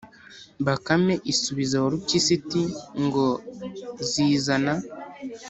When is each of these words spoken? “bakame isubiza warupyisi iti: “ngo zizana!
“bakame 0.65 1.13
isubiza 1.31 1.75
warupyisi 1.83 2.31
iti: 2.39 2.63
“ngo 3.03 3.27
zizana! 4.09 4.73